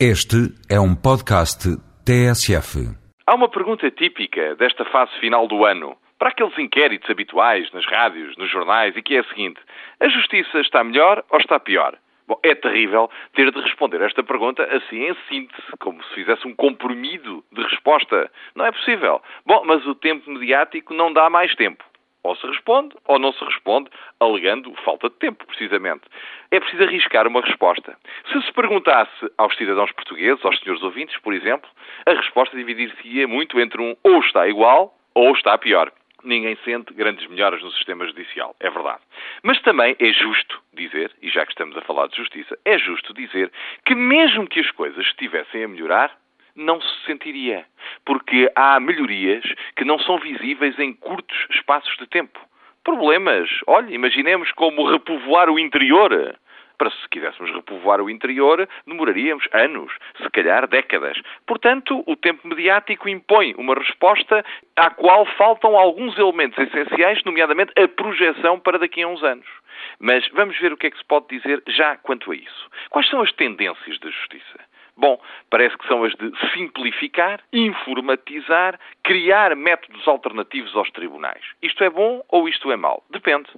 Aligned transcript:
Este 0.00 0.50
é 0.68 0.80
um 0.80 0.92
podcast 0.92 1.70
TSF. 2.04 2.82
Há 3.24 3.32
uma 3.36 3.48
pergunta 3.48 3.88
típica 3.92 4.56
desta 4.56 4.84
fase 4.86 5.12
final 5.20 5.46
do 5.46 5.64
ano, 5.64 5.96
para 6.18 6.30
aqueles 6.30 6.58
inquéritos 6.58 7.08
habituais 7.08 7.70
nas 7.72 7.86
rádios, 7.86 8.36
nos 8.36 8.50
jornais, 8.50 8.96
e 8.96 9.02
que 9.02 9.14
é 9.14 9.20
a 9.20 9.28
seguinte: 9.28 9.60
a 10.00 10.08
justiça 10.08 10.58
está 10.58 10.82
melhor 10.82 11.24
ou 11.30 11.38
está 11.38 11.60
pior? 11.60 11.96
Bom, 12.26 12.36
é 12.42 12.56
terrível 12.56 13.08
ter 13.34 13.52
de 13.52 13.60
responder 13.60 14.00
esta 14.00 14.24
pergunta 14.24 14.64
assim 14.64 15.04
em 15.04 15.14
síntese, 15.28 15.62
como 15.78 16.02
se 16.02 16.14
fizesse 16.14 16.44
um 16.44 16.56
comprimido 16.56 17.44
de 17.52 17.62
resposta. 17.62 18.28
Não 18.56 18.66
é 18.66 18.72
possível. 18.72 19.22
Bom, 19.46 19.62
mas 19.64 19.86
o 19.86 19.94
tempo 19.94 20.28
mediático 20.28 20.92
não 20.92 21.12
dá 21.12 21.30
mais 21.30 21.54
tempo. 21.54 21.84
Ou 22.24 22.34
se 22.34 22.46
responde 22.46 22.96
ou 23.06 23.18
não 23.18 23.32
se 23.32 23.44
responde, 23.44 23.90
alegando 24.18 24.74
falta 24.84 25.10
de 25.10 25.16
tempo, 25.16 25.46
precisamente. 25.46 26.02
É 26.50 26.58
preciso 26.58 26.82
arriscar 26.82 27.28
uma 27.28 27.42
resposta. 27.42 27.96
Se 28.32 28.42
se 28.42 28.52
perguntasse 28.52 29.30
aos 29.36 29.54
cidadãos 29.56 29.92
portugueses, 29.92 30.44
aos 30.44 30.58
senhores 30.58 30.82
ouvintes, 30.82 31.16
por 31.18 31.34
exemplo, 31.34 31.68
a 32.06 32.14
resposta 32.14 32.56
dividir-se-ia 32.56 33.28
muito 33.28 33.60
entre 33.60 33.80
um 33.80 33.94
ou 34.02 34.20
está 34.20 34.48
igual 34.48 34.96
ou 35.14 35.32
está 35.32 35.56
pior. 35.58 35.92
Ninguém 36.24 36.56
sente 36.64 36.94
grandes 36.94 37.26
melhoras 37.28 37.62
no 37.62 37.70
sistema 37.72 38.06
judicial, 38.06 38.56
é 38.58 38.70
verdade. 38.70 39.00
Mas 39.42 39.60
também 39.60 39.94
é 39.98 40.12
justo 40.14 40.58
dizer, 40.72 41.12
e 41.20 41.28
já 41.28 41.44
que 41.44 41.52
estamos 41.52 41.76
a 41.76 41.82
falar 41.82 42.08
de 42.08 42.16
justiça, 42.16 42.58
é 42.64 42.78
justo 42.78 43.12
dizer 43.12 43.52
que 43.84 43.94
mesmo 43.94 44.48
que 44.48 44.60
as 44.60 44.70
coisas 44.70 45.04
estivessem 45.04 45.64
a 45.64 45.68
melhorar, 45.68 46.16
não 46.56 46.80
se 46.80 47.04
sentiria. 47.06 47.64
Porque 48.04 48.50
há 48.54 48.78
melhorias 48.80 49.44
que 49.76 49.84
não 49.84 49.98
são 49.98 50.18
visíveis 50.18 50.78
em 50.78 50.92
curtos 50.92 51.46
espaços 51.50 51.96
de 51.96 52.06
tempo. 52.06 52.40
Problemas, 52.82 53.48
olha, 53.66 53.94
imaginemos 53.94 54.52
como 54.52 54.90
repovoar 54.90 55.48
o 55.50 55.58
interior. 55.58 56.36
Para 56.76 56.90
se 56.90 57.08
quiséssemos 57.08 57.54
repovoar 57.54 58.00
o 58.00 58.10
interior, 58.10 58.68
demoraríamos 58.86 59.46
anos, 59.52 59.92
se 60.20 60.28
calhar 60.30 60.66
décadas. 60.66 61.16
Portanto, 61.46 62.02
o 62.04 62.16
tempo 62.16 62.46
mediático 62.46 63.08
impõe 63.08 63.54
uma 63.56 63.74
resposta 63.74 64.44
à 64.76 64.90
qual 64.90 65.24
faltam 65.36 65.76
alguns 65.78 66.18
elementos 66.18 66.58
essenciais, 66.58 67.22
nomeadamente 67.24 67.72
a 67.80 67.86
projeção 67.86 68.58
para 68.58 68.78
daqui 68.78 69.02
a 69.02 69.08
uns 69.08 69.22
anos. 69.22 69.46
Mas 70.00 70.28
vamos 70.30 70.58
ver 70.58 70.72
o 70.72 70.76
que 70.76 70.88
é 70.88 70.90
que 70.90 70.98
se 70.98 71.04
pode 71.04 71.28
dizer 71.28 71.62
já 71.68 71.96
quanto 71.96 72.32
a 72.32 72.36
isso. 72.36 72.70
Quais 72.90 73.08
são 73.08 73.22
as 73.22 73.32
tendências 73.32 73.98
da 74.00 74.10
justiça? 74.10 74.60
Bom, 74.96 75.20
parece 75.50 75.76
que 75.76 75.86
são 75.88 76.04
as 76.04 76.12
de 76.14 76.32
simplificar, 76.52 77.40
informatizar, 77.52 78.78
criar 79.02 79.54
métodos 79.56 80.06
alternativos 80.06 80.74
aos 80.76 80.90
tribunais. 80.90 81.42
Isto 81.60 81.82
é 81.82 81.90
bom 81.90 82.22
ou 82.28 82.48
isto 82.48 82.70
é 82.70 82.76
mau? 82.76 83.02
Depende. 83.10 83.48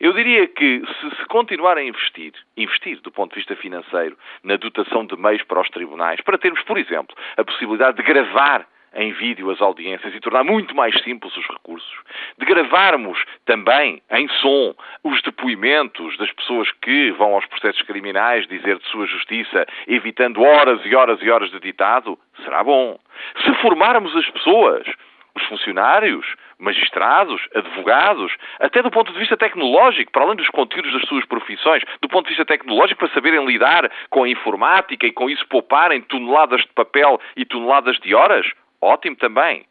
Eu 0.00 0.12
diria 0.12 0.48
que 0.48 0.82
se 1.00 1.10
se 1.16 1.26
continuar 1.26 1.78
a 1.78 1.82
investir, 1.82 2.32
investir 2.56 3.00
do 3.00 3.10
ponto 3.10 3.30
de 3.30 3.36
vista 3.36 3.54
financeiro, 3.54 4.18
na 4.42 4.56
dotação 4.56 5.06
de 5.06 5.16
meios 5.16 5.42
para 5.44 5.60
os 5.60 5.68
tribunais, 5.70 6.20
para 6.22 6.38
termos, 6.38 6.62
por 6.62 6.76
exemplo, 6.76 7.16
a 7.36 7.44
possibilidade 7.44 7.96
de 7.96 8.02
gravar 8.02 8.66
em 8.94 9.12
vídeo 9.12 9.50
as 9.50 9.60
audiências 9.60 10.14
e 10.14 10.20
tornar 10.20 10.44
muito 10.44 10.74
mais 10.74 10.94
simples 11.02 11.36
os 11.36 11.46
recursos, 11.46 11.98
de 12.38 12.44
gravarmos 12.44 13.22
também 13.44 14.02
em 14.10 14.28
som 14.40 14.74
os 15.04 15.22
depoimentos 15.22 16.16
das 16.16 16.32
pessoas 16.32 16.70
que 16.82 17.10
vão 17.12 17.34
aos 17.34 17.46
processos 17.46 17.82
criminais 17.82 18.46
dizer 18.46 18.78
de 18.78 18.86
sua 18.86 19.06
justiça, 19.06 19.66
evitando 19.86 20.42
horas 20.42 20.80
e 20.84 20.94
horas 20.94 21.20
e 21.22 21.30
horas 21.30 21.50
de 21.50 21.60
ditado, 21.60 22.18
será 22.42 22.64
bom. 22.64 22.98
Se 23.44 23.54
formarmos 23.56 24.14
as 24.16 24.28
pessoas, 24.30 24.86
os 25.34 25.42
funcionários, 25.44 26.26
magistrados, 26.58 27.40
advogados, 27.54 28.32
até 28.60 28.82
do 28.82 28.90
ponto 28.90 29.12
de 29.12 29.18
vista 29.18 29.36
tecnológico, 29.36 30.12
para 30.12 30.24
além 30.24 30.36
dos 30.36 30.48
conteúdos 30.48 30.92
das 30.92 31.08
suas 31.08 31.24
profissões, 31.24 31.82
do 32.02 32.08
ponto 32.08 32.24
de 32.24 32.30
vista 32.30 32.44
tecnológico, 32.44 33.00
para 33.00 33.14
saberem 33.14 33.44
lidar 33.46 33.90
com 34.10 34.24
a 34.24 34.28
informática 34.28 35.06
e 35.06 35.12
com 35.12 35.30
isso 35.30 35.46
pouparem 35.48 36.02
toneladas 36.02 36.60
de 36.62 36.72
papel 36.74 37.20
e 37.36 37.44
toneladas 37.44 37.98
de 38.00 38.14
horas, 38.14 38.46
Ótimo 38.80 39.16
também. 39.16 39.64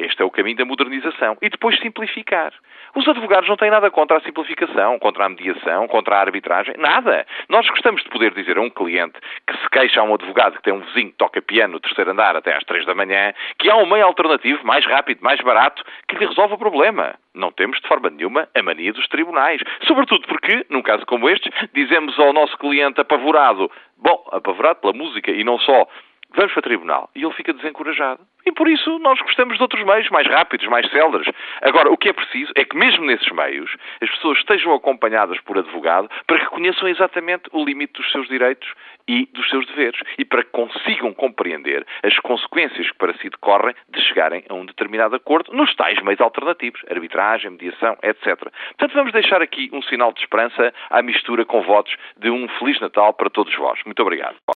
Este 0.00 0.22
é 0.22 0.24
o 0.24 0.30
caminho 0.30 0.56
da 0.56 0.64
modernização. 0.64 1.36
E 1.42 1.50
depois 1.50 1.78
simplificar. 1.78 2.54
Os 2.94 3.06
advogados 3.06 3.48
não 3.48 3.56
têm 3.56 3.70
nada 3.70 3.90
contra 3.90 4.16
a 4.16 4.20
simplificação, 4.22 4.98
contra 4.98 5.26
a 5.26 5.28
mediação, 5.28 5.86
contra 5.86 6.16
a 6.16 6.20
arbitragem, 6.20 6.74
nada. 6.78 7.26
Nós 7.50 7.68
gostamos 7.68 8.02
de 8.02 8.08
poder 8.08 8.32
dizer 8.32 8.56
a 8.56 8.62
um 8.62 8.70
cliente 8.70 9.18
que 9.46 9.56
se 9.58 9.68
queixa 9.70 10.00
a 10.00 10.04
um 10.04 10.14
advogado 10.14 10.56
que 10.56 10.62
tem 10.62 10.72
um 10.72 10.80
vizinho 10.80 11.10
que 11.10 11.18
toca 11.18 11.42
piano 11.42 11.74
no 11.74 11.80
terceiro 11.80 12.10
andar 12.10 12.34
até 12.34 12.56
às 12.56 12.64
três 12.64 12.86
da 12.86 12.94
manhã, 12.94 13.34
que 13.58 13.70
há 13.70 13.76
um 13.76 13.86
meio 13.86 14.06
alternativo, 14.06 14.66
mais 14.66 14.84
rápido, 14.86 15.20
mais 15.22 15.38
barato, 15.40 15.84
que 16.08 16.16
lhe 16.16 16.26
resolve 16.26 16.54
o 16.54 16.58
problema. 16.58 17.14
Não 17.34 17.52
temos, 17.52 17.78
de 17.78 17.86
forma 17.86 18.08
nenhuma, 18.08 18.48
a 18.54 18.62
mania 18.62 18.92
dos 18.94 19.06
tribunais. 19.08 19.60
Sobretudo 19.86 20.26
porque, 20.26 20.64
num 20.70 20.82
caso 20.82 21.04
como 21.04 21.28
este, 21.28 21.50
dizemos 21.74 22.18
ao 22.18 22.32
nosso 22.32 22.56
cliente 22.56 23.00
apavorado, 23.00 23.70
bom, 23.98 24.26
apavorado 24.32 24.80
pela 24.80 24.94
música 24.94 25.30
e 25.30 25.44
não 25.44 25.58
só, 25.58 25.86
vamos 26.34 26.52
para 26.52 26.60
o 26.60 26.62
tribunal. 26.62 27.10
E 27.14 27.24
ele 27.24 27.34
fica 27.34 27.52
desencorajado. 27.52 28.20
E 28.46 28.52
por 28.52 28.68
isso 28.68 28.98
nós 28.98 29.20
gostamos 29.20 29.56
de 29.56 29.62
outros 29.62 29.84
meios, 29.84 30.08
mais 30.10 30.26
rápidos, 30.26 30.66
mais 30.66 30.88
céleres. 30.90 31.28
Agora, 31.60 31.90
o 31.90 31.96
que 31.96 32.08
é 32.08 32.12
preciso 32.12 32.52
é 32.56 32.64
que 32.64 32.76
mesmo 32.76 33.04
nesses 33.04 33.30
meios 33.30 33.70
as 34.00 34.10
pessoas 34.10 34.38
estejam 34.38 34.72
acompanhadas 34.74 35.38
por 35.40 35.58
advogado 35.58 36.08
para 36.26 36.38
que 36.38 36.46
conheçam 36.46 36.88
exatamente 36.88 37.44
o 37.52 37.64
limite 37.64 37.92
dos 37.94 38.10
seus 38.10 38.26
direitos 38.28 38.72
e 39.06 39.26
dos 39.26 39.48
seus 39.50 39.66
deveres 39.66 40.00
e 40.18 40.24
para 40.24 40.44
que 40.44 40.50
consigam 40.50 41.12
compreender 41.12 41.86
as 42.02 42.16
consequências 42.20 42.90
que 42.90 42.96
para 42.96 43.14
si 43.14 43.28
decorrem 43.28 43.74
de 43.88 44.00
chegarem 44.02 44.44
a 44.48 44.54
um 44.54 44.64
determinado 44.64 45.16
acordo 45.16 45.52
nos 45.52 45.74
tais 45.74 46.00
meios 46.02 46.20
alternativos, 46.20 46.80
arbitragem, 46.90 47.50
mediação, 47.50 47.96
etc. 48.02 48.36
Portanto, 48.36 48.94
vamos 48.94 49.12
deixar 49.12 49.42
aqui 49.42 49.68
um 49.72 49.82
sinal 49.82 50.12
de 50.12 50.20
esperança 50.20 50.72
à 50.88 51.02
mistura 51.02 51.44
com 51.44 51.62
votos 51.62 51.94
de 52.16 52.30
um 52.30 52.48
Feliz 52.58 52.80
Natal 52.80 53.12
para 53.14 53.30
todos 53.30 53.54
vós. 53.56 53.80
Muito 53.84 54.00
obrigado. 54.00 54.36